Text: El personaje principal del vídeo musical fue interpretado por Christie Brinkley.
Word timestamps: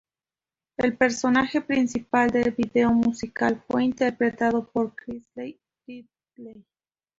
El 0.77 0.97
personaje 0.97 1.61
principal 1.61 2.31
del 2.31 2.49
vídeo 2.53 2.89
musical 2.91 3.63
fue 3.67 3.83
interpretado 3.83 4.67
por 4.67 4.95
Christie 4.95 5.59
Brinkley. 5.85 6.65